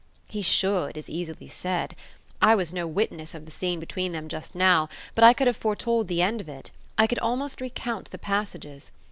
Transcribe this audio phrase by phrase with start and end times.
[0.35, 1.95] He should, is easily said.
[2.41, 5.57] I was no witness of the scene between them just now, but I could have
[5.57, 8.91] foretold the end of it; I could almost recount the passages.